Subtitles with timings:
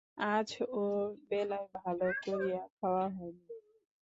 [0.29, 0.49] আজ
[0.73, 0.83] ও
[1.29, 3.59] বেলায় ভালো করিয়া খাওয়া হয় নাই।